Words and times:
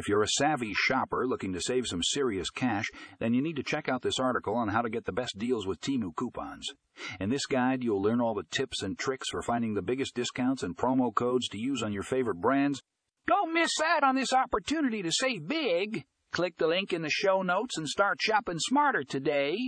If 0.00 0.08
you're 0.08 0.22
a 0.22 0.28
savvy 0.28 0.72
shopper 0.72 1.26
looking 1.26 1.52
to 1.52 1.60
save 1.60 1.86
some 1.86 2.02
serious 2.02 2.48
cash, 2.48 2.86
then 3.18 3.34
you 3.34 3.42
need 3.42 3.56
to 3.56 3.62
check 3.62 3.86
out 3.86 4.00
this 4.00 4.18
article 4.18 4.54
on 4.54 4.68
how 4.68 4.80
to 4.80 4.88
get 4.88 5.04
the 5.04 5.12
best 5.12 5.36
deals 5.36 5.66
with 5.66 5.82
Temu 5.82 6.16
coupons. 6.16 6.66
In 7.20 7.28
this 7.28 7.44
guide, 7.44 7.84
you'll 7.84 8.00
learn 8.00 8.18
all 8.18 8.32
the 8.32 8.46
tips 8.50 8.82
and 8.82 8.98
tricks 8.98 9.28
for 9.28 9.42
finding 9.42 9.74
the 9.74 9.82
biggest 9.82 10.14
discounts 10.14 10.62
and 10.62 10.74
promo 10.74 11.14
codes 11.14 11.48
to 11.48 11.58
use 11.58 11.82
on 11.82 11.92
your 11.92 12.02
favorite 12.02 12.40
brands. 12.40 12.80
Don't 13.26 13.52
miss 13.52 13.72
out 13.84 14.02
on 14.02 14.14
this 14.14 14.32
opportunity 14.32 15.02
to 15.02 15.12
save 15.12 15.46
big. 15.46 16.04
Click 16.32 16.56
the 16.56 16.66
link 16.66 16.94
in 16.94 17.02
the 17.02 17.10
show 17.10 17.42
notes 17.42 17.76
and 17.76 17.86
start 17.86 18.22
shopping 18.22 18.58
smarter 18.58 19.04
today. 19.04 19.58